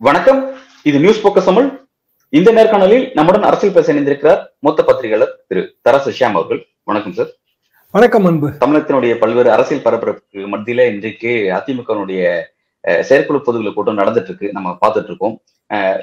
[0.00, 0.50] வணக்கம்.
[0.82, 1.86] இது news focus Tamil
[2.28, 6.68] இந்த நேர்காணலில் நம்முடன் அரசியல் பேச இணைந்திருக்கிறார் மூத்த பத்திரிகையாளர் திரு தரசு ஷியாம் அவர்கள்.
[6.84, 7.30] வணக்கம் சார்.
[7.90, 8.50] வணக்கம் அன்பு.
[8.60, 12.42] தமிழகத்தினுடைய பல்வேறு அரசியல் பரபரப்புக்கு மத்தியில இன்றைக்கு அதிமுகவினுடைய
[12.88, 14.52] அஹ், செயற்குழு பொதுக்குழு கூட்டம் நடந்துட்டு இருக்கு.
[14.52, 15.40] நம்ம பார்த்துட்டு இருக்கோம்.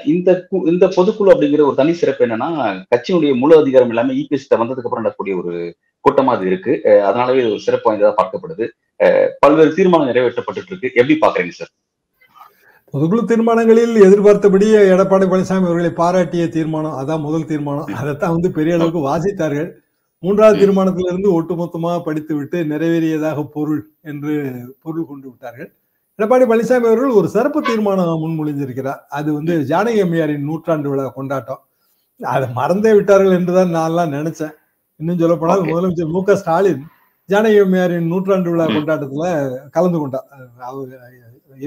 [0.04, 4.84] இந்த கு- இந்த பொதுக்குழு அப்படிங்கிற ஒரு தனி சிறப்பு என்னன்னா கட்சியினுடைய முழு அதிகாரம் இல்லாம இபிஎஸ் வந்ததுக்கு
[4.84, 6.80] அப்புறம் நடக்கக்கூடிய ஒரு கூட்டமா அது இருக்கு.
[6.84, 8.68] அதனாலவே இது ஒரு சிறப்பு வாய்ந்ததா பார்க்கப்படுது.
[9.38, 10.90] பல்வேறு தீர்மானம் நிறைவேற்றப்பட்டு இருக்கு.
[10.94, 11.68] எப்படி பாக்குறீங்க சார்?
[12.92, 17.84] பொதுக்குழு தீர்மானங்களில் எதிர்பார்த்தபடி எடப்பாடி பழனிசாமி அவர்களை பாராட்டிய தீர்மானம் அதான் முதல் தீர்மானம்.
[17.84, 19.72] அதைத்தான் வந்து பெரிய அளவுக்கு வாசித்தார்கள்.
[20.18, 20.58] மூன்றாவது.
[20.58, 25.72] தீர்மானத்திலிருந்து ஒட்டுமொத்தமாக படித்து விட்டு நிறைவேறியதாக பொருள் என்று பொருள் கொண்டு விட்டார்கள்.
[26.20, 31.60] எடப்பாடி பழனிசாமி அவர்கள் ஒரு சிறப்பு தீர்மானம் முன்மொழிஞ்சிருக்கிறார் அது வந்து ஜானகி அம்மையாரின் நூற்றாண்டு விழா கொண்டாட்டம்.
[32.20, 34.54] அதை மறந்தே விட்டார்கள் என்றுதான் நான்லாம் நினைச்சேன்.
[35.00, 35.70] இன்னும் சொல்ல போனால் Okay.
[35.70, 36.82] முதலமைச்சர் மு க ஸ்டாலின்
[37.32, 38.66] ஜானகி அம்மையாரின் நூற்றாண்டு விழா.
[38.74, 39.24] கொண்டாட்டத்துல
[39.76, 40.26] கலந்து கொண்டார்.
[40.68, 40.90] அவர்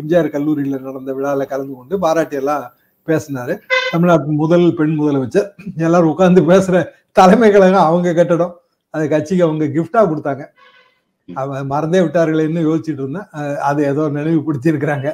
[0.02, 2.66] எம்ஜிஆர் கல்லூரியில நடந்த விழால கலந்து கொண்டு பாராட்டி எல்லாம்
[3.08, 3.56] பேசினாரு.
[3.94, 5.48] தமிழ்நாட்டின் முதல் பெண் முதலமைச்சர்.
[5.88, 6.76] எல்லாரும் உட்கார்ந்து பேசுற
[7.20, 8.54] தலைமை கழகம் அவங்க கட்டடம்.
[8.94, 10.46] அது கட்சிக்கு அவங்க கிஃப்டா கொடுத்தாங்க.
[11.74, 13.30] மறந்தே விட்டார்களேன்னு யோசிச்சுட்டு இருந்தேன்.
[13.70, 15.10] அது ஏதோ நினைவுபடுத்தி இருக்கிறாங்க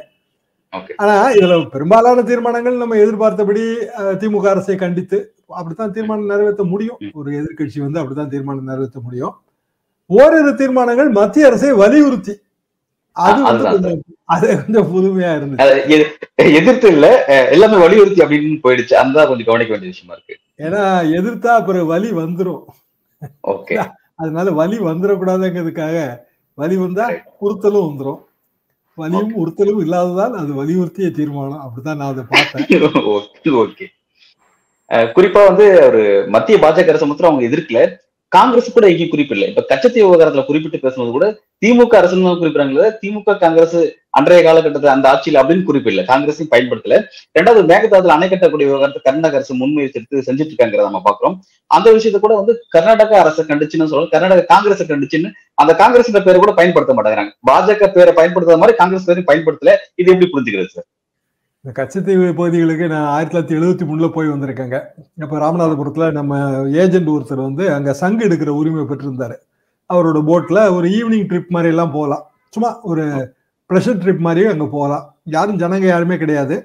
[1.03, 3.64] ஆனா இதுல பெரும்பாலான தீர்மானங்கள் நம்ம எதிர்பார்த்தபடி
[4.22, 5.20] திமுக அரசை கண்டித்து
[5.59, 7.00] அப்படித்தான் தீர்மானம் நிறைவேற்ற முடியும்.
[7.20, 9.36] ஒரு எதிர்க்கட்சி வந்து அப்படித்தான் தீர்மானம் நிறைவேற்ற முடியும்.
[10.09, 12.36] ஓரிரு தீர்மானங்கள் மத்திய அரசை வலியுறுத்தி
[13.16, 13.90] அது வந்து
[14.34, 15.97] அது கொஞ்சம் புதுமையா இருந்துச்சு
[16.59, 17.08] எதிர்த்து இல்ல
[17.56, 18.94] எல்லாமே வலியுறுத்தி அப்படின்னு போயிடுச்சு.
[19.03, 20.36] அந்த கொஞ்சம் கவனிக்க வேண்டிய விஷயமா இருக்கு.
[20.66, 20.84] ஏன்னா
[21.17, 22.64] எதிர்த்தா அப்புறம் வலி வந்துரும்.
[23.53, 23.75] ஓகே.
[24.20, 25.98] அதனால வலி வந்துடக்கூடாதுங்கிறதுக்காக
[26.58, 27.06] வலி வந்தா.
[27.45, 28.20] உறுத்தலும் வந்துரும்.
[28.98, 31.62] வலியும் உறுத்தலும் இல்லாததால் அது வலியுறுத்திய தீர்மானம்.
[31.66, 32.67] அப்படித்தான் நான் அதை பார்த்தேன்.
[33.64, 33.86] ஓகே
[35.16, 36.02] குறிப்பா வந்து ஒரு
[36.36, 37.81] மத்திய பாஜக அரசு மாத்திரம் அவங்க எதிர்க்கல.
[38.31, 39.47] காங்கிரஸ் கூட எங்கேயும் குறிப்பிடல.
[39.52, 41.28] இப்ப கச்சத்தீவு விவகாரத்துல குறிப்பிட்டு பேசும்போது கூட
[41.66, 43.78] திமுக அரசு குறிப்பிடாங்களே திமுக காங்கிரஸ்
[44.09, 46.03] அன்றைய காலகட்டத்தில் அந்த ஆட்சியில் அப்படின்னு குறிப்பிடல.
[46.12, 46.96] காங்கிரஸையும் பயன்படுத்தல.
[47.40, 51.36] ரெண்டாவது மேகதாதுல அணை கட்டக்கூடிய விவகாரத்தை கர்நாடக அரசு முன்முயற்சி எடுத்து செஞ்சுட்டு இருக்காங்கிறத நம்ம பாக்குறோம்
[51.68, 56.53] அந்த விஷயத்தை கூட வந்து கர்நாடக அரசை கண்டிச்சுன்னு சொல்றோம் கர்நாடக காங்கிரஸை கண்டிச்சுன்னு அந்த காங்கிரஸ் பேரை கூட
[56.53, 57.34] பயன்படுத்த மாட்டேங்கிறாங்க.
[57.52, 59.75] பாஜக பேரை பயன்படுத்துற மாதிரி காங்கிரஸ் பேரையும் பயன்படுத்தல.
[59.96, 60.88] இது எப்படி புரிஞ்சுக்கிறது சார்?
[61.64, 64.78] இந்த கச்சத்தீவு பகுதிகளுக்கு நான் ஆயிரத்தி தொள்ளாயிரத்தி எழுபத்தி மூணுல போய் வந்திருக்கேங்க.
[65.24, 66.38] இப்போ ராமநாதபுரத்துல நம்ம
[66.84, 69.36] ஏஜென்ட் ஒருத்தர் வந்து அங்க சங்கு எடுக்கிற உரிமை பெற்றிருந்தார்.
[69.94, 72.24] அவரோட போட்ல ஒரு ஈவினிங் ட்ரிப் மாதிரி எல்லாம் போகலாம்.
[72.50, 73.38] சும்மா ஒரு
[73.69, 76.56] ப்ரெஷர் ட்ரிப் மாதிரியும் அங்கே போகலாம் யாரும் ஜனங்க யாருமே கிடையாது.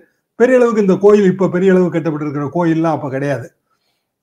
[0.41, 3.47] பெரிய அளவுக்கு இந்த கோயில் இப்போ பெரிய அளவு கட்டப்பட்டிருக்கிற கோயில்லாம் அப்போ கிடையாது.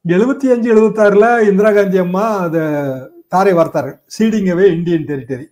[0.06, 2.62] எழுபத்தி அஞ்சு எழுபத்தாறுல இந்திரா காந்தி அம்மா அதை
[3.34, 5.46] தாரை வார்த்தார்கள் சீடிங்கவே இந்தியன் டெரிட்டரி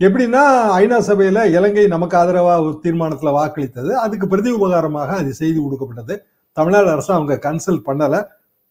[0.00, 0.42] எப்படின்னா
[0.80, 3.90] ஐநா சபையில இலங்கை நமக்கு ஆதரவாக ஒரு தீர்மானத்தில் வாக்களித்தது.
[4.04, 6.14] அதுக்கு பிரதி உபகாரமாக அது செய்து கொடுக்கப்பட்டது.
[6.56, 8.20] தமிழ்நாடு அரசு அவங்க கன்சல்ட் பண்ணலை.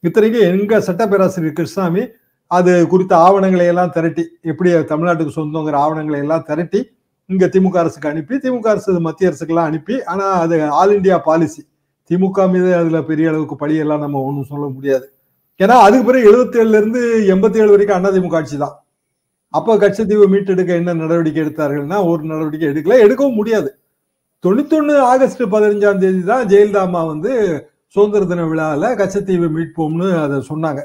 [0.03, 2.03] இத்தனைக்கும் எங்க சட்டப்பேராசிரியர் கிருஷ்ணாமி
[2.51, 6.81] அது குறித்த ஆவணங்களை எல்லாம் திரட்டி எப்படி தமிழ்நாட்டுக்கு சொந்தங்கிற ஆவணங்களை எல்லாம் திரட்டி
[7.29, 11.61] இங்க திமுக அரசுக்கு அனுப்பி திமுக அரசு மத்திய அரசுக்கெல்லாம் அனுப்பி ஆனா அது ஆல் இந்தியா பாலிசி
[12.09, 15.05] திமுக மீது அதுல பெரிய அளவுக்கு பழியெல்லாம் நம்ம ஒன்றும் சொல்ல முடியாது.
[15.59, 17.01] ஏன்னா அதுக்கு பிறகு எழுபத்தி ஏழுல இருந்து
[17.35, 18.75] எண்பத்தி ஏழு வரைக்கும் அதிமுக ஆட்சி தான்.
[19.53, 23.69] அப்போ கட்சத்தீவு மீட்டெடுக்க என்ன நடவடிக்கை எடுத்தார்கள்னா ஒரு நடவடிக்கை எடுக்கல எடுக்கவும் முடியாது.
[24.43, 27.31] தொண்ணூத்தொன்னு ஆகஸ்ட் பதினஞ்சாம் தேதி தான் ஜெயலலிதா அம்மா வந்து
[27.95, 30.81] சுதந்திர தின விழாவில் கச்சத்தீவை மீட்போம்னு அதை சொன்னாங்க.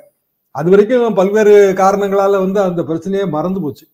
[0.54, 3.84] அது வரைக்கும் பல்வேறு காரணங்களால வந்து அந்த பிரச்சனையே மறந்து போச்சு.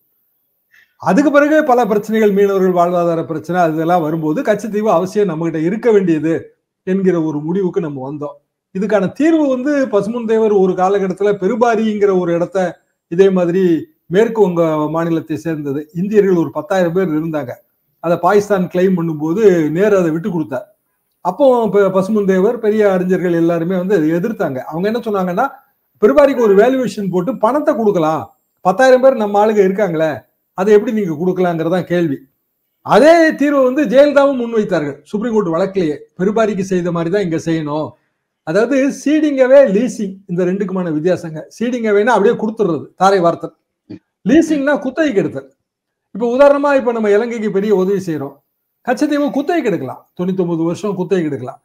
[0.97, 7.21] அதுக்கு பிறகு பல பிரச்சனைகள் மீனவர்கள் வாழ்வாதார பிரச்சனை அதெல்லாம் வரும்போது கச்சத்தீவு அவசியம் நம்மகிட்ட இருக்க வேண்டியது என்கிற
[7.21, 8.33] ஒரு முடிவுக்கு நம்ம வந்தோம்.
[8.79, 15.37] இதுக்கான தீர்வு வந்து பசுமுன் தேவர் ஒரு காலகட்டத்தில் பெருபாரிங்கிற ஒரு இடத்த இதே மாதிரி மேற்கு வங்க மாநிலத்தை
[15.37, 15.89] சேர்ந்தது.
[15.93, 17.51] இந்தியர்கள் ஒரு பத்தாயிரம் பேர் இருந்தாங்க.
[17.99, 20.75] அதை பாகிஸ்தான் கிளைம் பண்ணும்போது நேரு அதை விட்டு கொடுத்தார்.
[21.21, 24.57] அப்போ ப- தேவர் பெரிய அறிஞர்கள் எல்லாருமே வந்து அதை எதிர்த்தாங்க.
[24.57, 25.47] அவங்க என்ன சொன்னாங்கன்னா
[26.05, 28.37] பெருபாரிக்கு ஒரு வேல்யூவேஷன் போட்டு பணத்தை கொடுக்கலாம்.
[28.61, 30.25] பத்தாயிரம் பேர் நம்ம ஆளுங்க இருக்காங்களே
[30.59, 32.17] அதை எப்படி நீங்க கொடுக்கலாங்கிறதான் கேள்வி.
[32.95, 34.97] அதே தீர்வை வந்து ஜெயலலிதாவும் முன்வைத்தார்கள்.
[35.09, 35.95] Supreme court வழக்கிலேயே.
[36.19, 37.87] பெருபாரிக்கு செய்த மாதிரி தான் இங்க செய்யணும்.
[38.49, 41.39] அதாவது சீடிங்கவே லீசிங் இந்த ரெண்டுக்குமான வித்தியாசங்க.
[41.57, 43.49] சீடிங்கவேனா அப்படியே கொடுத்துடுறது தாரை வார்த்தை
[44.29, 45.49] லீசிங்னா குத்தகைக்கு எடுத்தல்.
[46.15, 48.35] இப்போ உதாரணமா இப்போ நம்ம இலங்கைக்கு பெரிய உதவி செய்யறோம்
[48.87, 50.01] கச்சத்தீவு குத்தகைக்கு எடுக்கலாம்.
[50.17, 51.59] தொண்ணூத்தி ஒன்பது வருஷம் குத்தகைக்கு எடுக்கலாம்.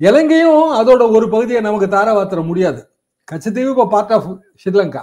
[0.00, 2.80] இலங்கையும் அதோட ஒரு பகுதியை நமக்கு தாரை வார்த்தர முடியாது.
[3.28, 4.28] கச்சத்தீவு இப்போ பார்ட் ஆஃப்
[4.62, 5.02] ஸ்ரீலங்கா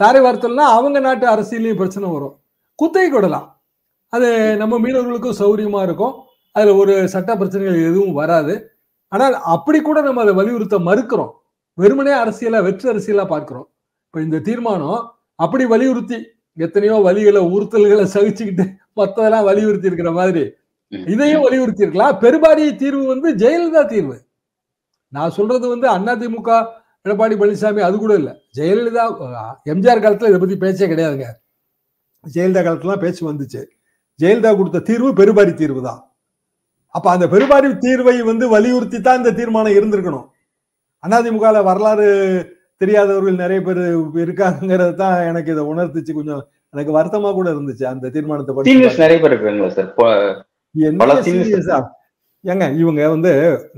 [0.00, 2.36] தாரை வார்த்தல்னா அவங்க நாட்டு அரசியலையும் பிரச்சனை வரும்.
[2.80, 3.48] குத்தகைக்கு விடலாம்.
[4.12, 4.28] அது
[4.62, 6.14] நம்ம மீனவர்களுக்கும் சௌகரியமா இருக்கும்.
[6.56, 8.54] அதுல ஒரு சட்ட பிரச்சனைகள் எதுவும் வராது.
[9.12, 11.32] ஆனால் அப்படி கூட நம்ம அதை வலியுறுத்த மறுக்கிறோம்.
[11.78, 13.66] வெறுமனே அரசியலா வெற்று அரசியலா பார்க்கிறோம்.
[14.06, 15.02] இப்ப இந்த தீர்மானம்
[15.44, 16.18] அப்படி வலியுறுத்தி
[16.66, 18.64] எத்தனையோ வழிகளை உறுத்தல்களை சகிச்சுக்கிட்டு
[18.98, 20.44] மத்ததெல்லாம் வலியுறுத்தி இருக்கிற மாதிரி.
[21.12, 24.16] இதையும் வலியுறுத்தி இருக்கலாம் பெருபாரி தீர்வு வந்து ஜெயலலிதா தீர்வு.
[25.12, 26.50] நான் சொல்றது வந்து அதிமுக
[27.06, 28.32] எடப்பாடி பழனிசாமி அது கூட இல்லை.
[28.58, 29.04] ஜெயலலிதா
[29.72, 31.28] எம்ஜிஆர் காலத்துல இதை பத்தி பேச்சே கிடையாதுங்க.
[32.34, 33.62] ஜெயலலிதா காலத்துலாம் பேச்சு வந்துச்சு.
[34.20, 36.00] ஜெயலலிதா கொடுத்த தீர்வு பெருபாரி தீர்வு தான்.
[36.94, 40.26] அப்ப அந்த பெருபாரி தீர்வை வந்து வலியுறுத்தி தான் இந்த தீர்மானம் இருந்திருக்கணும்.
[41.04, 42.06] அதிமுகல வரலாறு
[42.82, 43.82] தெரியாதவர்கள் நிறைய பேர்
[44.24, 46.12] இருக்காங்கிறது தான் எனக்கு இதை உணர்த்துச்சு.
[46.18, 46.42] கொஞ்சம்
[46.74, 49.70] எனக்கு வருத்தமா கூட இருந்துச்சு அந்த தீர்மானத்தை சீனியர்ஸ் நிறைய பேர் இருக்காங்களா
[51.68, 51.86] சார்?
[52.44, 53.32] ஏங்க இவங்க வந்து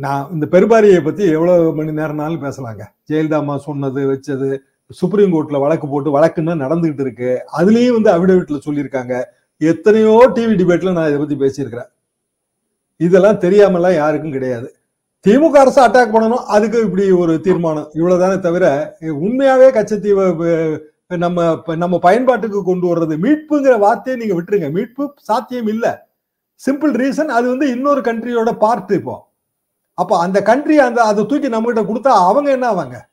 [0.04, 2.82] நான் இந்த பெருபாரியை பத்தி எவ்வளவு மணி நேரம்னாலும் பேசலாங்க.
[3.10, 4.48] ஜெயலலிதா அம்மா சொன்னது வச்சது
[4.90, 7.42] சுப்ரீம் கோர்ட்ல வழக்கு போட்டு வழக்குன்னு நடந்துகிட்டு இருக்கு?
[7.58, 9.22] அதுலயும் வந்து அபிடவிட்ல சொல்லியிருக்காங்க.
[9.60, 11.90] எத்தனையோ டிவி டிபேட்ல நான் இதை பத்தி பேசியிருக்கிறேன்.
[12.96, 14.72] இதெல்லாம் தெரியாமலாம் யாருக்கும் கிடையாது.
[15.26, 17.88] திமுக அரசு அட்டாக் பண்ணணும் அதுக்கு இப்படி ஒரு தீர்மானம்.
[17.94, 20.24] இவ்வளவுதானே தவிர உண்மையாவே கச்சத்தீவை
[21.08, 21.44] நம்ம
[21.76, 24.70] நம்ம பயன்பாட்டுக்கு கொண்டு வர்றது மீட்புங்கிற வார்த்தையை நீங்க விட்டுருங்க.
[24.72, 25.92] மீட்பு சாத்தியம் இல்லை.
[26.66, 29.16] சிம்பிள் ரீசன் அது வந்து இன்னொரு கண்ட்ரியோட பார்ட் இப்போ.
[29.94, 33.07] அப்போ அந்த கண்ட்ரி அந்த அதை தூக்கி நம்மகிட்ட கொடுத்தா அவங்க என்ன ஆவாங்க?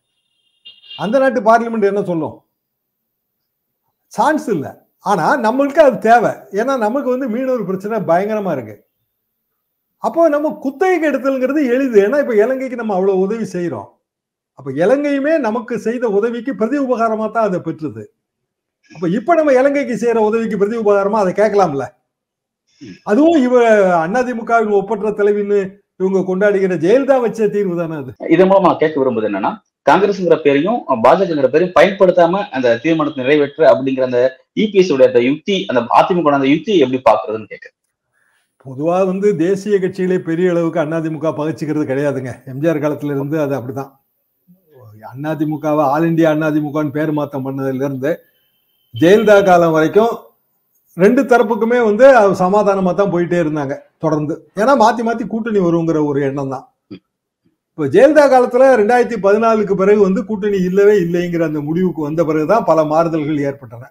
[0.99, 2.35] அந்த நாட்டு பார்லிமெண்ட் என்ன சொல்லும்?
[4.11, 4.67] சான்ஸ் இல்ல.
[5.05, 6.31] ஆனா நம்மளுக்கு அது தேவை.
[6.59, 8.75] ஏன்னா நமக்கு வந்து மீனவர் பிரச்சனை பயங்கரமா இருக்கு.
[10.03, 11.97] அப்போ நம்ம குத்தகைக்கு எடுத்தல்ங்கிறது எளிது.
[12.05, 13.89] ஏன்னா இப்போ இலங்கைக்கு நம்ம அவ்வளவு உதவி செய்யறோம்
[14.59, 18.03] அப்போ இலங்கையுமே நமக்கு செய்த உதவிக்கு பிரதி உபகாரமாக தான் அதை பெற்றுது.
[18.91, 21.85] அப்ப இப்ப நம்ம இலங்கைக்கு செய்யற உதவிக்கு பிரதி உபகாரமா அதை கேட்கலாம்ல?
[23.11, 23.53] அதுவும் இவ
[24.05, 25.59] அதிமுகவின் ஒப்பற்ற தலைவின்னு
[25.99, 28.11] இவங்க கொண்டாடுகிற ஜெயலலிதா வச்ச தீர்வு தானே அது?
[28.35, 29.51] இதன் மூலமா கேட்க விரும்புது என்னன்னா
[29.85, 34.21] காங்கிரஸ்ங்கிற பேரையும் பாஜகங்கிற பேரையும் பயன்படுத்தாம அந்த தீர்மானத்தை நிறைவேற்று அப்படிங்கிற அந்த
[34.63, 37.67] இபிஎஸ் உடைய அந்த யுக்தி அந்த அதிமுக அந்த யுக்தி எப்படி பாக்குறதுன்னு கேட்க
[38.65, 42.31] பொதுவா வந்து தேசிய கட்சிகளே பெரிய அளவுக்கு அதிமுக பகிச்சுக்கிறது கிடையாதுங்க.
[42.51, 43.91] எம்ஜிஆர் காலத்துல இருந்து அது அப்படிதான்.
[45.31, 48.11] அதிமுகவை ஆல் இந்தியா அதிமுகன்னு பேர் மாத்தம் பண்ணதுல இருந்து
[48.95, 50.13] ஜெயலலிதா காலம் வரைக்கும்
[50.97, 52.05] ரெண்டு தரப்புக்குமே வந்து
[52.41, 53.73] சமாதானமாக தான் போயிட்டே இருந்தாங்க
[54.03, 54.33] தொடர்ந்து.
[54.61, 56.65] ஏன்னா மாற்றி மாற்றி கூட்டணி வருங்கிற ஒரு எண்ணம் தான்
[57.77, 62.83] இப்போ ஜெயலலிதா காலத்தில் ரெண்டாயிரத்தி பதினாலுக்கு பிறகு வந்து கூட்டணி இல்லவே இல்லைங்கிற அந்த முடிவுக்கு வந்த பிறகுதான் பல
[62.83, 63.89] மாறுதல்கள் ஏற்பட்டன.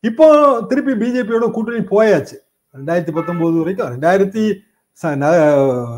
[0.00, 0.26] இப்போ
[0.68, 2.36] திருப்பி பிஜேபியோட கூட்டணி போயாச்சு.
[2.74, 4.44] ரெண்டாயிரத்தி பத்தொன்பது வரைக்கும் ரெண்டாயிரத்தி
[5.02, 5.16] ச-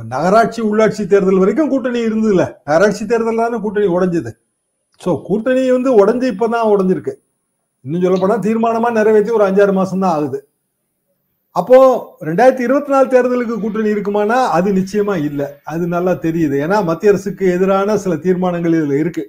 [0.04, 2.44] நகராட்சி உள்ளாட்சி தேர்தல் வரைக்கும் கூட்டணி இருந்ததுல.
[2.64, 4.32] நகராட்சி தேர்தல் தானே கூட்டணி உடஞ்சது.
[5.04, 7.14] ஸோ கூட்டணி வந்து உடஞ்சு இப்போ தான் உடஞ்சிருக்கு.
[7.84, 10.38] இன்னும் சொல்லப்போனால் தீர்மானமாக நிறைவேற்றி ஒரு அஞ்சாறு மாதம் தான் ஆகுது.
[11.56, 11.76] அப்போ
[12.28, 14.38] ரெண்டாயிரத்தி இருபத்தி நாலு தேர்தலுக்கு கூட்டணி இருக்குமானா?
[14.56, 15.60] அது நிச்சயமா இல்ல.
[15.64, 16.56] அது நல்லா தெரியுது.
[16.64, 19.22] ஏன்னா மத்திய அரசுக்கு எதிரான சில தீர்மானங்கள் இதுல இருக்கு.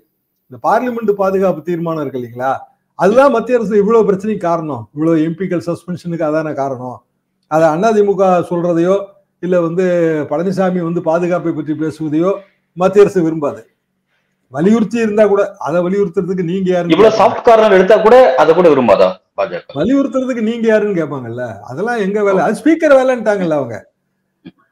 [0.52, 2.52] இந்த பார்லிமெண்ட் பாதுகாப்பு தீர்மானம் இருக்கு இல்லைங்களா?
[3.00, 4.90] அதுதான் மத்திய அரசு இவ்வளவு பிரச்சனைக்கு காரணம்.
[4.96, 6.98] இவ்வளவு எம்பிக்கள் சஸ்பென்ஷனுக்கு அதான காரணம்.
[7.52, 8.96] அதை அதிமுக சொல்றதையோ
[9.44, 9.86] இல்ல வந்து
[10.30, 12.32] பழனிசாமி வந்து பாதுகாப்பை பற்றி பேசுவதையோ
[12.78, 13.62] மத்திய அரசு விரும்பாது.
[14.54, 16.90] வலியுறுத்தி இருந்தா கூட அதை வலியுறுத்துறதுக்கு நீங்க யாரு?
[16.90, 19.10] இவ்வளவு சாஃப்ட் எடுத்தா கூட அதை கூட விரும்பாதா?
[19.38, 19.66] பாஜக.
[19.80, 21.44] வலியுறுத்துறதுக்கு நீங்க யாருன்னு கேட்பாங்கல்ல?
[21.70, 22.42] அதெல்லாம் எங்க வேலை?
[22.46, 23.78] அது ஸ்பீக்கர் வேலைன்ட்டாங்கல்ல அவங்க.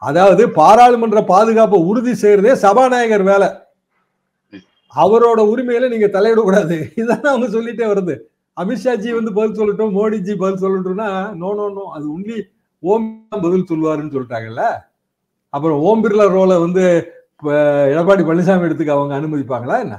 [0.09, 3.49] அதாவது பாராளுமன்ற பாதுகாப்பை உறுதி செய்யறதே சபாநாயகர் வேலை.
[4.93, 6.75] அவரோட உரிமையில நீங்க தலையிடக்கூடாது.
[7.01, 8.15] இதான் அவங்க சொல்லிட்டே வருது.
[8.57, 11.07] அமித்ஷாஜி வந்து பதில் சொல்லட்டும் மோடிஜி பதில் சொல்லட்டும்னா
[11.41, 12.37] நோ நோ நோ அது ஒன்லி
[12.83, 13.07] ஓம்
[13.45, 14.63] பதில் சொல்லுவாருன்னு சொல்லிட்டாங்கல்ல?
[15.53, 16.83] அப்புறம் ஓம் பிர்லா ரோலை வந்து
[17.91, 19.95] எடப்பாடி பழனிசாமி எடுத்துக்க அவங்க அனுமதிப்பாங்களா என்ன?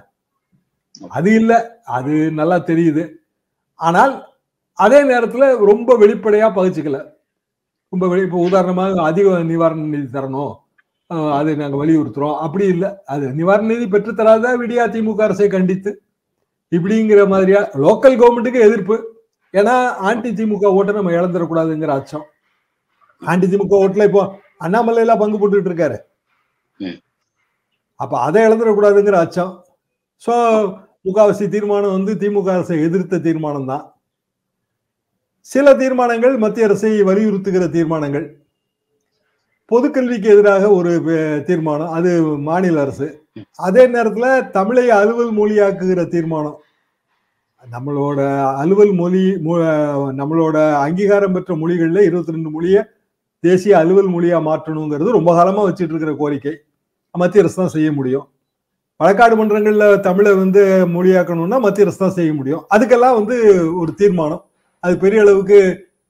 [1.11, 1.53] அது இல்ல.
[1.97, 3.03] அது நல்லா தெரியுது.
[3.81, 4.15] ஆனால்
[4.85, 6.99] அதே நேரத்துல ரொம்ப வெளிப்படையா பகிச்சுக்கல.
[7.93, 10.55] ரொம்ப வெளி இப்போ உதாரணமாக அதிக நிவாரண நிதி தரணும்.
[11.39, 12.37] அதை நாங்க வலியுறுத்துறோம்.
[12.45, 12.89] அப்படி இல்லை.
[13.13, 15.91] அது நிவாரண நிதி பெற்று தராத விடியா திமுக அரசை கண்டித்து?
[16.73, 18.97] இப்படிங்கிற மாதிரியா லோக்கல் கவர்மெண்ட்டுக்கு எதிர்ப்பு.
[19.55, 19.75] ஏன்னா
[20.09, 22.27] ஆன்டி திமுக ஓட்டை நம்ம இழந்துடக்கூடாதுங்கிற அச்சம்.
[23.23, 24.23] ஆன்டி திமுக ஓட்டுல இப்போ
[24.65, 25.99] அண்ணாமலை எல்லாம் பங்கு போட்டுட்டு இருக்காரு.
[28.01, 29.53] அப்ப அதை இழந்துடக்கூடாதுங்கிற அச்சம்.
[30.25, 30.35] சோ
[31.07, 33.85] முகாவாசி தீர்மானம் வந்து திமுக அரசை எதிர்த்த தீர்மானம் தான்
[35.53, 38.25] சில தீர்மானங்கள் மத்திய அரசை வலியுறுத்துகிற தீர்மானங்கள்.
[39.71, 40.93] பொதுக்கல்விக்கு எதிராக ஒரு
[41.49, 41.93] தீர்மானம்.
[41.97, 42.11] அது
[42.49, 43.07] மாநில அரசு.
[43.67, 44.27] அதே நேரத்துல
[44.57, 46.57] தமிழை அலுவல் மொழியாக்குகிற தீர்மானம்.
[47.65, 48.19] நம்மளோட
[48.63, 49.23] அலுவல் மொழி
[50.21, 52.83] நம்மளோட அங்கீகாரம் பெற்ற மொழிகள்ல இருபத்தி ரெண்டு மொழியை
[53.45, 56.55] தேசிய அலுவல் மொழியா மாற்றணுங்கிறது ரொம்ப காலமா வச்சுட்டு இருக்கிற கோரிக்கை.
[57.23, 58.27] மத்திய அரசு தான் செய்ய முடியும்.
[59.01, 60.63] வழக்காடு மன்றங்கள்ல தமிழை வந்து
[60.97, 62.65] மொழியாக்கணும்னா மத்திய அரசு தான் செய்ய முடியும்.
[62.75, 63.37] அதுக்கெல்லாம் வந்து
[63.83, 64.45] ஒரு தீர்மானம்.
[64.87, 65.59] அது பெரிய அளவுக்கு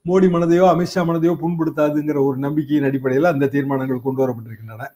[0.06, 4.86] மோடி மனதையோ அமித்ஷா மனதையோ புண்படுத்தாதுங்கிற ஒரு நம்பிக்கையின் அடிப்படையில் அந்த தீர்மானங்கள் கொண்டு வரப்பட்டிருக்கின்றன.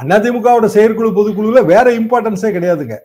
[0.00, 2.98] அதிமுகவோட செயற்குழு பொதுக்குழுல வேற இம்பார்ட்டன்ஸே கிடையாதுங்க.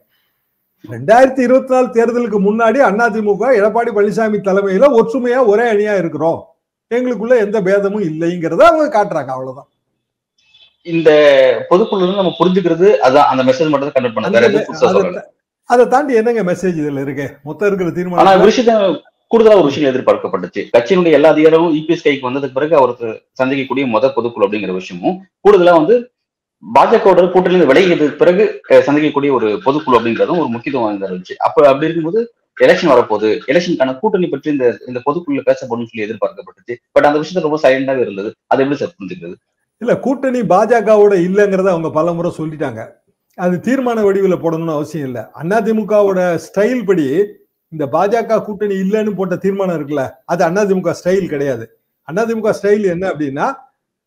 [0.89, 6.45] ரெண்டாயிரத்தி இருபத்தி நாலு தேர்தலுக்கு முன்னாடி அதிமுக எடப்பாடி பழனிசாமி தலைமையில ஒற்றுமையா ஒரே அணியா இருக்கிறோம்.
[6.89, 9.67] எங்களுக்குள்ள எந்த பேதமும் இல்லைங்கிறத அவங்க காட்டுறாங்க அவ்வளவுதான்.
[10.81, 11.09] இந்த
[11.69, 15.23] பொதுக்குழு நம்ம புரிஞ்சுக்கிறது அதான் அந்த மெசேஜ் மட்டும் கன்வெர்ட் பண்ண
[15.69, 17.37] அதை- தாண்டி என்னங்க மெசேஜ் இதுல இருக்கு?
[17.43, 20.61] மொத்தம் இருக்கிற தீர்மானம் கூடுதலா ஒரு விஷயம் எதிர்பார்க்கப்பட்டுச்சு.
[20.77, 23.07] கட்சியினுடைய எல்லா அதிகாரமும் இபிஎஸ் கைக்கு வந்ததுக்கு பிறகு அவருக்கு
[23.41, 25.95] சந்திக்கக்கூடிய முத பொதுக்குழு அப்படிங்கிற விஷயமும் கூடுதலா வந்து
[26.75, 31.35] பாஜகவோட கூட்டணியில் விலகியதுக்கு பிறகு சந்திக்கக்கூடிய ஒரு பொதுக்குழு அப்படிங்கிறதும் ஒரு முக்கியத்துவம் வாய்ந்ததா இருந்துச்சு.
[31.37, 33.29] அப்ப அப்படி இருக்கும்போது எலெக்ஷன் வரப்போகுது.
[33.47, 36.73] எலெக்ஷனுக்கான கூட்டணி பற்றி இந்த இந்த பொதுக்குழுல பேசப்படும் சொல்லி எதிர்பார்க்கப்பட்டுச்சு.
[36.91, 38.31] பட் அந்த விஷயத்த ரொம்ப சைலண்டாவே இருந்தது.
[38.47, 39.35] அது எப்படி சார் புரிஞ்சுக்கிறது?
[39.77, 42.81] இல்ல கூட்டணி பாஜகவோட இல்லைங்கிறத அவங்க பல முறை சொல்லிட்டாங்க.
[43.35, 45.21] அது தீர்மான வடிவில் போடணும்னு அவசியம் இல்லை.
[45.41, 47.05] அதிமுகவோட ஸ்டைல் படி
[47.73, 51.65] இந்த பாஜக கூட்டணி இல்லைன்னு போட்ட தீர்மானம் இருக்குல்ல அது அதிமுக ஸ்டைல் கிடையாது.
[52.07, 53.47] அதிமுக ஸ்டைல் என்ன அப்படின்னா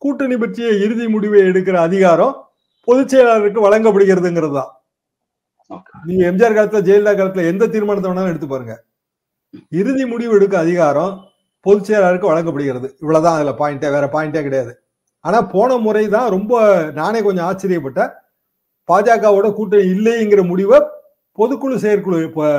[0.01, 2.33] கூட்டணி பற்றிய இறுதி முடிவை எடுக்கிற அதிகாரம்
[2.87, 4.71] பொதுச் செயலாளருக்கு வழங்கப்படுகிறதுங்கிறது தான்.
[6.07, 8.75] நீங்க எம்ஜிஆர் காலத்துல ஜெயலலிதா காலத்துல எந்த தீர்மானத்தை வேணாலும் எடுத்து பாருங்க.
[9.79, 11.13] இறுதி முடிவு எடுக்க அதிகாரம்
[11.65, 12.87] பொதுச் செயலாளருக்கு வழங்கப்படுகிறது.
[13.03, 14.73] இவ்வளவுதான் அதுல பாயிண்டே வேற பாயிண்டே கிடையாது.
[15.25, 16.53] ஆனா போன முறை தான் ரொம்ப
[16.99, 18.11] நானே கொஞ்சம் ஆச்சரியப்பட்டேன்.
[18.89, 20.79] பாஜகவோட கூட்டணி இல்லைங்கிற முடிவை
[21.37, 22.49] பொதுக்குழு செயற்குழு இப்ப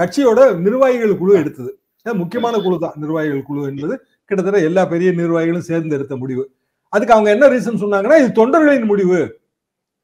[0.00, 1.70] கட்சியோட நிர்வாகிகள் குழு எடுத்தது.
[2.06, 2.94] முக்கியமான குழு தான்.
[3.02, 3.94] நிர்வாகிகள் குழு என்பது
[4.28, 6.44] கிட்டத்தட்ட எல்லா பெரிய நிர்வாகிகளும் சேர்ந்து எடுத்த முடிவு.
[6.92, 9.20] அதுக்கு அவங்க என்ன ரீசன் சொன்னாங்கன்னா இது தொண்டர்களின் முடிவு.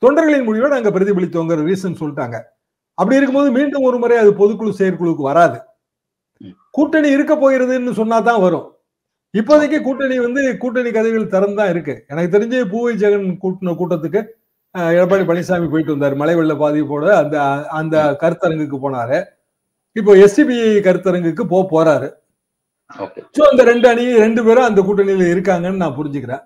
[0.03, 2.37] தொண்டர்களின் முடிவை நாங்க பிரதிபலித்தோங்கிற ரீசன் சொல்லிட்டாங்க.
[2.99, 5.59] அப்படி இருக்கும்போது மீண்டும் ஒரு முறை அது பொதுக்குழு செயற்குழுக்கு வராது.
[6.77, 8.67] கூட்டணி இருக்க போகிறதுன்னு சொன்னா தான் வரும்.
[9.35, 11.95] இப்போதைக்கு கூட்டணி வந்து கூட்டணி கதவுகள் திறந்து தான் இருக்கு.
[12.11, 14.21] எனக்கு தெரிஞ்சு பூவை ஜெகன் கூட்டின கூட்டத்துக்கு
[14.75, 16.15] எடப்பாடி பழனிசாமி போயிட்டு வந்தார்.
[16.21, 17.37] மழை வெள்ள பாதிப்போட அந்த
[17.81, 19.19] அந்த கருத்தரங்குக்கு போனாரு.
[19.99, 22.09] இப்போ எஸ்டிபி கருத்தரங்குக்கு போக போறாரு.
[23.37, 26.43] ஸோ அந்த ரெண்டு அணி ரெண்டு பேரும் அந்த கூட்டணியில இருக்காங்கன்னு நான் புரிஞ்சுக்கிறேன்.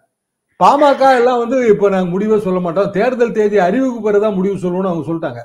[0.60, 2.90] பாமக எல்லாம் வந்து இப்போ நாங்க முடிவே சொல்ல மாட்டோம்.
[2.96, 5.42] தேர்தல் தேதி அறிவிப்பு பிறகுதான் முடிவு சொல்லுவோம்னு அவங்க சொல்லிட்டாங்க.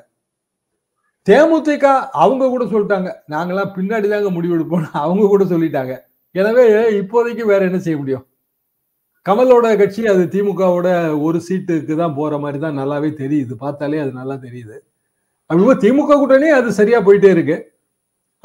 [1.26, 1.86] தேமுதிக
[2.22, 3.10] அவங்க கூட சொல்லிட்டாங்க.
[3.32, 5.94] நாங்கெல்லாம் பின்னாடி தாங்க முடிவு எடுப்போம் அவங்க கூட சொல்லிட்டாங்க.
[6.34, 6.64] எனவே
[7.00, 8.24] இப்போதைக்கு வேற என்ன செய்ய முடியும்?
[9.26, 10.88] கமலோட கட்சி அது திமுகவோட
[11.26, 13.54] ஒரு சீட்டுக்கு தான் போற மாதிரி தான் நல்லாவே தெரியுது.
[13.64, 14.76] பார்த்தாலே அது நல்லா தெரியுது.
[15.50, 17.56] அப்படி திமுக கூட்டணி அது சரியா போயிட்டே இருக்கு.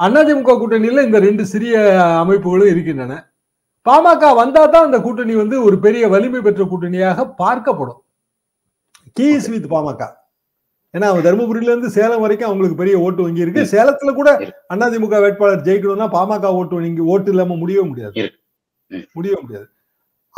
[0.00, 1.74] அதிமுக கூட்டணியில இந்த ரெண்டு சிறிய
[2.22, 3.14] அமைப்புகளும் இருக்கின்றன.
[3.86, 8.00] பாமக வந்தா தான் அந்த கூட்டணி வந்து ஒரு பெரிய வலிமை பெற்ற கூட்டணியாக பார்க்கப்படும்.
[9.16, 10.02] கீஸ் வித் பாமக.
[10.94, 13.64] ஏன்னா அவங்க தருமபுரியில இருந்து சேலம் வரைக்கும் அவங்களுக்கு பெரிய ஓட்டு வங்கி இருக்கு.
[13.74, 14.30] சேலத்துல கூட
[14.74, 18.14] அதிமுக வேட்பாளர் ஜெயிக்கணும்னா பாமக ஓட்டு வங்கி ஓட்டு இல்லாம முடியவே முடியாது.
[19.16, 19.68] முடியவே முடியாது.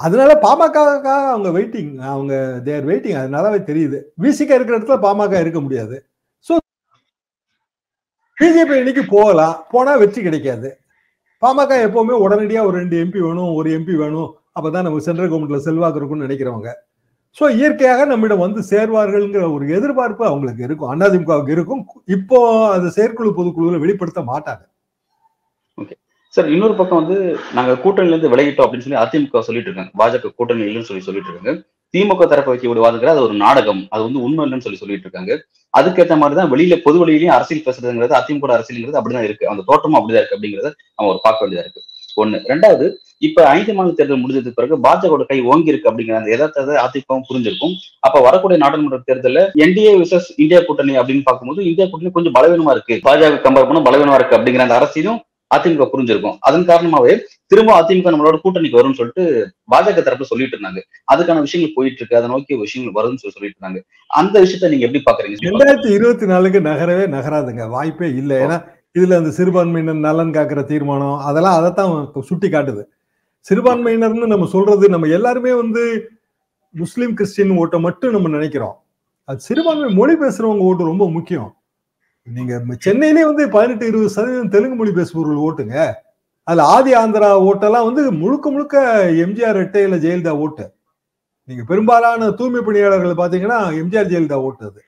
[0.04, 2.34] அதனால பாமகக்காக அவங்க வெயிட்டிங் அவங்க
[2.66, 3.98] தேர் வெயிட்டிங் அதனாலவே தெரியுது.
[4.24, 5.96] விசிக இருக்கிற இடத்துல பாமக இருக்க முடியாது.
[6.48, 6.54] ஸோ
[8.40, 9.56] பிஜேபி இன்னைக்கு போகலாம்.
[9.72, 10.68] போனா வெற்றி கிடைக்காது.
[11.42, 14.30] பாமக எப்பவுமே உடனடியாக ஒரு ரெண்டு எம்பி வேணும் ஒரு எம்பி வேணும்.
[14.58, 16.70] அப்பதான் நம்ம சென்ட்ரல் கவர்மெண்ட்ல செல்வாக்கு இருக்கும்னு நினைக்கிறவங்க.
[17.38, 20.90] ஸோ இயற்கையாக நம்மிடம் வந்து சேர்வார்கள்ங்கிற ஒரு எதிர்பார்ப்பு அவங்களுக்கு இருக்கும்.
[21.08, 21.82] அதிமுகவுக்கு இருக்கும்.
[22.16, 22.38] இப்போ
[22.76, 24.64] அந்த செயற்குழு பொதுக்குழுவில் வெளிப்படுத்த மாட்டாங்க.
[25.78, 25.96] ஓகே
[26.34, 27.16] சார் இன்னொரு பக்கம் வந்து
[27.56, 29.92] நாங்க கூட்டணியில இருந்து விலகிட்டோம் அப்படின்னு சொல்லி அதிமுக சொல்லிட்டு இருக்காங்க.
[30.00, 31.52] பாஜக கூட்டணி இல்லைன்னு சொல்லி சொல்லிட்டு இருக்காங்க.
[31.94, 33.80] திமுக தரப்பை வைக்க விடுவாதுங்கிற அது ஒரு நாடகம்.
[33.90, 35.32] அது வந்து உண்மை இல்லைன்னு சொல்லி சொல்லிட்டு இருக்காங்க.
[35.78, 39.48] அதுக்கேற்ற மாதிரி தான் வெளியில பொது வழியிலையும் அரசியல் பேசுறதுங்கிறது அதிமுக அரசியல்ங்கிறது அப்படிதான் இருக்கு.
[39.52, 41.82] அந்த தோற்றமும் அப்படிதான் இருக்கு அப்படிங்கறத நம்ம ஒரு பார்க்க வேண்டியதா இருக்கு.
[42.22, 42.38] ஒண்ணு.
[42.50, 42.86] ரெண்டாவது
[43.28, 47.74] இப்ப ஐந்து மாநில தேர்தல் முடிஞ்சதுக்கு பிறகு பாஜக கை ஓங்கி இருக்கு அப்படிங்கிற அந்த எதார்த்தத்தை அதிமுகவும் புரிஞ்சிருக்கும்.
[48.06, 52.96] அப்ப வரக்கூடிய நாடாளுமன்ற தேர்தலில் என்டிஏ விசஸ் இந்தியா கூட்டணி அப்படின்னு பார்க்கும்போது இந்தியா கூட்டணி கொஞ்சம் பலவீனமா இருக்கு.
[53.08, 55.20] பாஜக கம்பேர் பண்ண பலவீனமா இருக்கு அப்படிங்கிற அந்த அரசியலும்
[55.54, 56.36] அதிமுக புரிஞ்சிருக்கும்.
[56.40, 59.24] அதன் காரணமாவே திரும்ப அதிமுக நம்மளோட கூட்டணிக்கு வரும்னு சொல்லிட்டு
[59.72, 60.80] பாஜக தரப்புல சொல்லிட்டு இருந்தாங்க.
[61.12, 63.80] அதுக்கான விஷயங்கள் போயிட்டு இருக்கு அதை நோக்கி விஷயங்கள் வரும்னு சொல்லி சொல்லிட்டு இருந்தாங்க.
[64.06, 65.48] அந்த விஷயத்த நீங்க எப்படி பாக்குறீங்க?
[65.48, 67.68] ரெண்டாயிரத்தி இருபத்தி நாலுக்கு நகரவே நகராதுங்க.
[67.68, 68.36] வாய்ப்பே இல்லை.
[68.36, 68.58] ஏன்னா
[68.98, 72.82] இதுல அந்த சிறுபான்மையினர் நலன் காக்குற தீர்மானம் அதெல்லாம் அதைத்தான் சுட்டி காட்டுது
[73.50, 76.10] சிறுபான்மையினர்னு நம்ம சொல்றது நம்ம எல்லாருமே வந்து
[76.70, 78.76] முஸ்லீம் கிறிஸ்டின் ஓட்டை மட்டும் நம்ம நினைக்கிறோம்.
[79.24, 81.48] அது சிறுபான்மை மொழி பேசுறவங்க ஓட்டு ரொம்ப முக்கியம்.
[82.26, 82.54] நீங்க
[82.86, 85.76] சென்னையிலே வந்து பதினெட்டு இருபது சதவீதம் தெலுங்கு மொழி பேசுபவர்கள் ஓட்டுங்க.
[86.48, 88.76] அதுல ஆதி ஆந்திரா ஓட்டெல்லாம் வந்து முழுக்க முழுக்க
[89.24, 90.64] எம்ஜிஆர் ரெட்டையில ஜெயலலிதா ஓட்டு.
[91.48, 94.80] நீங்க பெரும்பாலான தூய்மை பணியாளர்கள் பாத்தீங்கன்னா எம்ஜிஆர் ஜெயலலிதா ஓட்டு அது.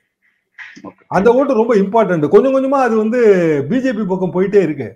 [1.16, 3.20] அந்த ஓட்டு ரொம்ப இம்பார்ட்டன்ட் கொஞ்சம் கொஞ்சமா அது வந்து
[3.70, 4.88] பிஜேபி பக்கம் போயிட்டே இருக்கு.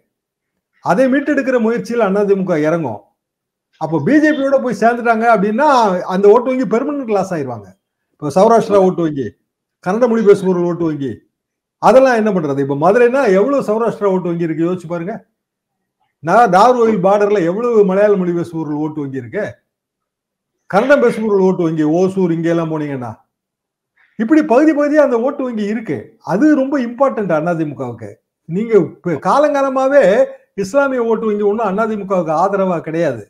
[0.85, 3.01] அதை மீட்டெடுக்கிற முயற்சியில் அதிமுக இறங்கும்.
[3.81, 5.69] அப்போ பிஜேபியோட போய் சேர்ந்துட்டாங்க அப்படின்னா
[6.15, 7.69] அந்த ஓட்டு வங்கி பெர்மனன்ட் லாஸ் ஆயிருவாங்க.
[8.13, 9.27] இப்போ சௌராஷ்டிரா ஓட்டு வங்கி
[9.85, 11.13] கன்னட மொழி பேசுபவர்கள் ஓட்டு வங்கி
[11.87, 12.65] அதெல்லாம் என்ன பண்றது?
[12.65, 15.15] இப்ப மதுரைனா எவ்வளவு சௌராஷ்டிரா ஓட்டு வங்கி இருக்கு யோசிச்சு பாருங்க.
[16.23, 19.45] நான் நார்கோயில் பார்டர்ல எவ்வளவு மலையாள மொழி பேசுபவர்கள் ஓட்டு வங்கி இருக்கு
[20.67, 23.13] கன்னடம் பேசுபவர்கள் ஓட்டு வங்கி ஓசூர் இங்க எல்லாம் போனீங்கன்னா.
[24.17, 25.99] இப்படி பகுதி பகுதியா அந்த ஓட்டு வங்கி இருக்கு.
[26.33, 28.11] அது ரொம்ப இம்பார்ட்டன்ட் அதிமுகவுக்கு
[28.45, 28.81] நீங்க
[29.29, 30.03] காலங்காலமாவே
[30.55, 33.23] இஸ்லாமிய ஓட்டு வங்கி ஒன்றும் அதிமுகவுக்கு ஆதரவா கிடையாது.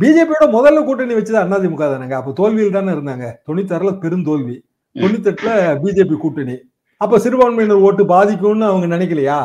[0.00, 2.16] பிஜேபியோட முதல்ல கூட்டணி வச்சது அதிமுக தானேங்க.
[2.20, 3.26] அப்ப தோல்வியில் தானே இருந்தாங்க.
[3.46, 4.56] தொண்ணூத்தாறுல பெருந்தோல்வி
[4.96, 5.50] தொண்ணூத்தெட்டுல
[5.82, 6.56] பிஜேபி கூட்டணி.
[7.00, 9.38] அப்ப சிறுபான்மையினர் ஓட்டு பாதிக்கும்னு அவங்க நினைக்கலையா?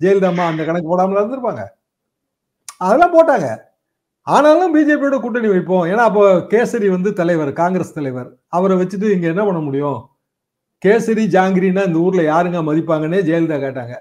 [0.00, 1.62] ஜெயலலிதாமா அந்த கணக்கு போடாமல இருந்திருப்பாங்க.
[2.78, 3.48] அதெல்லாம் போட்டாங்க.
[4.22, 5.84] ஆனாலும் பிஜேபியோட கூட்டணி வைப்போம்.
[5.84, 8.28] ஏன்னா அப்போ கேசரி வந்து தலைவர் காங்கிரஸ் தலைவர்.
[8.48, 9.98] அவரை வச்சுட்டு இங்க என்ன பண்ண முடியும்?
[10.84, 13.94] கேசரி ஜாங்கிரின்னா இந்த ஊர்ல யாருங்க மதிப்பாங்கன்னே ஜெயலலிதா கேட்டாங்க.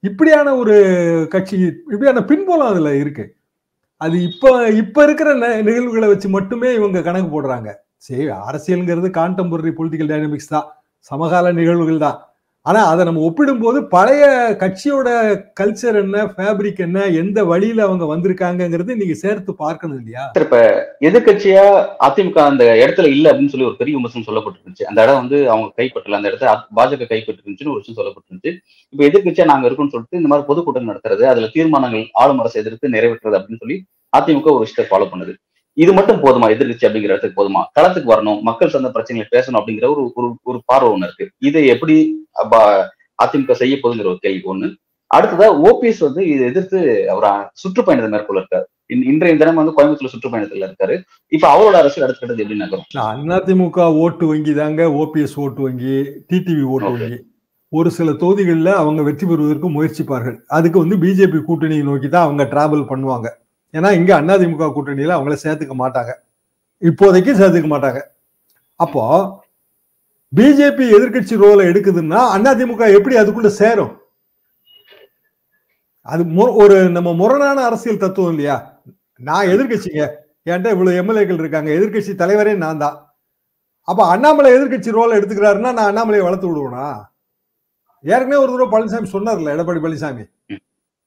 [0.00, 0.74] இப்படியான ஒரு
[1.30, 1.56] கட்சி
[1.92, 3.36] இப்படியான பின்போலம் அதுல இருக்கு.
[3.96, 5.32] அது இப்ப இப்ப இருக்கிற
[5.62, 7.70] நிகழ்வுகளை வச்சு மட்டுமே இவங்க கணக்கு போடுறாங்க.
[7.96, 10.68] சரி அரசியலுங்கிறது கான்டெம்பரரி பொலிட்டிக்கல் டைனமிக்ஸ் தான்.
[11.10, 12.18] சமகால நிகழ்வுகள் தான்.
[12.66, 14.24] ஆனா அதை நம்ம ஒப்பிடும்போது பழைய
[14.60, 15.08] கட்சியோட
[15.60, 20.24] கல்ச்சர் என்ன ஃபேப்ரிக் என்ன எந்த வழியில அவங்க வந்திருக்காங்கிறது நீங்க சேர்த்து பார்க்கணும் இல்லையா?
[21.08, 21.64] எதிர்கட்சியா
[22.08, 24.86] அதிமுக அந்த இடத்துல இல்ல அப்படின்னு சொல்லி ஒரு பெரிய விமர்சனம் சொல்லப்பட்டிருந்துச்சு.
[24.90, 26.18] அந்த இடம் வந்து அவங்க கைப்பற்றல.
[26.20, 28.52] அந்த இடத்த பாஜக கைப்பற்றிருந்துச்சுன்னு ஒரு விஷயம் சொல்லப்பட்டிருந்துச்சு.
[28.94, 33.38] இப்ப எதிர்கட்சியா நாங்க இருக்கோம்னு சொல்லிட்டு இந்த மாதிரி பொதுக்கூட்டம் நடத்துறது அதுல தீர்மானங்கள் ஆளும் அரசு எதிர்த்து நிறைவேற்றுறது
[33.40, 33.78] அப்படின்னு சொல்லி
[34.12, 35.34] அதிமுக ஒரு விஷயத்தை ஃபாலோ பண்ணுது.
[35.76, 36.46] இது மட்டும் போதுமா?
[36.54, 37.62] எதிர்கட்சி அப்படிங்கிற இடத்துக்கு போதுமா?
[37.76, 40.02] களத்துக்கு வரணும் மக்கள் சார்ந்த பிரச்சனைகளை பேசணும் அப்படிங்கிற ஒரு
[40.50, 41.26] ஒரு பார்வை ஒண்ணு இருக்கு.
[41.48, 41.96] இதை எப்படி
[43.24, 44.68] அதிமுக செய்ய போகுதுங்கிற ஒரு கேள்வி ஒண்ணு.
[45.16, 46.78] அடுத்ததா ஓபிஎஸ் வந்து இதை எதிர்த்து
[47.14, 47.26] அவர்
[47.62, 48.66] சுற்றுப்பயணத்தை மேற்கொள்ள இருக்காரு.
[49.10, 50.94] இன்றைய தினம் வந்து கோயம்புத்தூர்ல சுற்றுப்பயணத்துல இருக்காரு.
[51.36, 52.88] இப்ப அவரோட அரசியல் அடுத்த கட்டது எப்படி நகரும்?
[53.36, 55.94] அதிமுக ஓட்டு வங்கி தாங்க ஓபிஎஸ் ஓட்டு வங்கி
[56.30, 57.18] டிடிவி ஓட்டு வங்கி.
[57.72, 60.36] ஒரு சில தொகுதிகளில் அவங்க வெற்றி பெறுவதற்கு முயற்சிப்பார்கள்.
[60.56, 63.28] அதுக்கு வந்து பிஜேபி கூட்டணியை நோக்கி தான் அவங்க டிராவல் பண்ணுவாங்க.
[63.76, 66.12] ஏன்னா இங்கே அதிமுக கூட்டணியில் அவங்கள சேர்த்துக்க மாட்டாங்க.
[66.88, 68.00] இப்போதைக்கு சேர்த்துக்க மாட்டாங்க.
[68.84, 69.02] அப்போ
[70.32, 72.20] பிஜேபி எதிர்கட்சி ரோலை எடுக்குதுன்னா
[72.52, 73.92] அதிமுக எப்படி அதுக்குள்ள சேரும்?
[76.12, 76.22] அது
[76.62, 78.56] ஒரு நம்ம முரணான அரசியல் தத்துவம் இல்லையா?
[79.28, 80.02] நான் எதிர்கட்சிங்க
[80.48, 81.70] என்கிட்ட இவ்வளவு எம்எல்ஏக்கள் இருக்காங்க.
[81.78, 82.96] எதிர்கட்சி தலைவரே நான் தான்.
[83.88, 86.86] அப்ப அண்ணாமலை எதிர்கட்சி ரோலை எடுத்துக்கிறாருன்னா நான் அண்ணாமலையை வளர்த்து விடுவேனா?
[88.04, 90.24] ஏற்கனவே ஒரு தடவை பழனிசாமி சொன்னார்ல எடப்பாடி பழனிசாமி.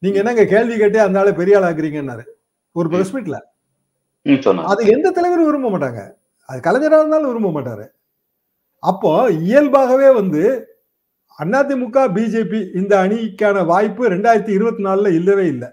[0.03, 2.23] நீங்க என்னங்க கேள்வி கேட்டே அந்த ஆளை பெரிய ஆளாக்குறீங்கன்னாரு
[2.75, 3.37] ஒரு பிரஸ் மீட்ல
[4.71, 6.01] அது எந்த தலைவரும் விரும்ப மாட்டாங்க.
[6.49, 7.85] அது கலைஞராக இருந்தாலும் விரும்ப மாட்டாரு.
[8.83, 9.11] அப்போ
[9.47, 10.43] இயல்பாகவே வந்து
[11.39, 15.69] அதிமுக பிஜேபி இந்த அணிக்கான வாய்ப்பு ரெண்டாயிரத்தி இருபத்தி நாலுல இல்லவே இல்லை.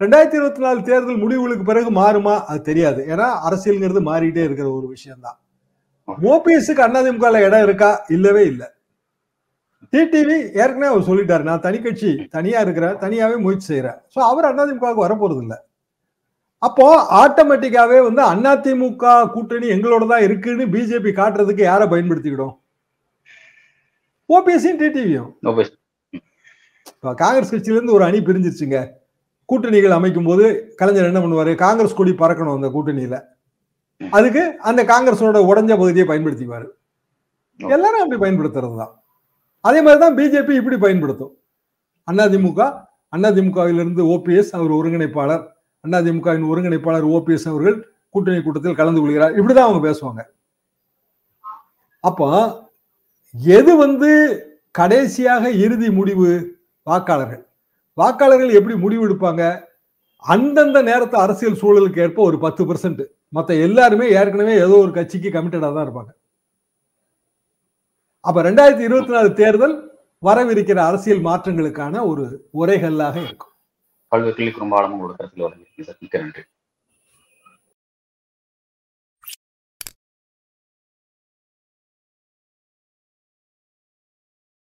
[0.00, 2.34] ரெண்டாயிரத்தி இருபத்தி நாலு தேர்தல் முடிவுகளுக்கு பிறகு மாறுமா?
[2.50, 3.00] அது தெரியாது.
[3.12, 5.38] ஏன்னா அரசியல்ங்கிறது மாறிட்டே இருக்கிற ஒரு விஷயம் தான்
[6.32, 7.90] ஓபிஎஸ்க்கு அதிமுக இடம் இருக்கா?
[8.16, 8.68] இல்லவே இல்லை.
[9.92, 11.42] டிடிவி ஏற்கனவே அவர் சொல்லிட்டாரு.
[11.50, 15.58] நான் தனி கட்சி தனியா இருக்கிறேன் தனியாவே முயற்சி செய்யறேன் ஸோ அவர் அதிமுகவுக்கு வரப்போறது இல்லை
[16.66, 16.86] அப்போ
[17.22, 22.54] ஆட்டோமேட்டிக்காவே வந்து அதிமுக கூட்டணி எங்களோட தான் இருக்குன்னு பிஜேபி காட்டுறதுக்கு யாரை பயன்படுத்திக்கிடும்?
[24.36, 25.30] ஓபிஎஸ்சியும் டிடிவியும்
[27.22, 28.78] காங்கிரஸ் கட்சியில இருந்து ஒரு அணி பிரிஞ்சிருச்சுங்க.
[29.50, 30.44] கூட்டணிகள் அமைக்கும் போது
[30.80, 31.52] கலைஞர் என்ன பண்ணுவாரு?
[31.62, 33.16] காங்கிரஸ் கொடி பறக்கணும் அந்த கூட்டணியில.
[34.00, 36.68] அதுக்கு அந்த காங்கிரஸோட உடஞ்ச பகுதியை பயன்படுத்திக்குவாரு.
[37.60, 38.92] எல்லாரும் அப்படி பயன்படுத்துறது தான்
[39.68, 41.32] அதே மாதிரி தான் பிஜேபி இப்படி பயன்படுத்தும்.
[42.08, 42.60] அதிமுக
[43.16, 45.42] அதிமுகவிலிருந்து ஓபிஎஸ் அவர் ஒருங்கிணைப்பாளர்.
[45.84, 47.76] அதிமுகவின் ஒருங்கிணைப்பாளர் ஓபிஎஸ் அவர்கள்
[48.10, 49.34] கூட்டணி கூட்டத்தில் கலந்து கொள்கிறார்.
[49.38, 50.22] இப்படிதான் அவங்க பேசுவாங்க.
[52.00, 52.28] அப்போ
[53.34, 54.10] எது வந்து
[54.70, 56.30] கடைசியாக இறுதி முடிவு?
[56.86, 57.42] வாக்காளர்கள்.
[57.98, 59.42] வாக்காளர்கள் எப்படி முடிவு எடுப்பாங்க?
[60.18, 65.74] அந்தந்த நேரத்து அரசியல் சூழலுக்கு ஏற்ப ஒரு பத்து பர்சன்ட் மற்ற எல்லாருமே ஏற்கனவே ஏதோ ஒரு கட்சிக்கு கமிட்டடாக
[65.74, 66.12] தான் இருப்பாங்க.
[68.20, 69.76] அப்ப ரெண்டாயிரத்தி இருபத்தி நாலு தேர்தல்
[70.24, 73.49] வரவிருக்கிற அரசியல் மாற்றங்களுக்கான ஒரு உரைகல்லாக இருக்கும்.
[74.10, 76.42] பல்வேறு ரொம்ப ஆழமாக உங்களோட கருத்தில் மிக்க நன்றி.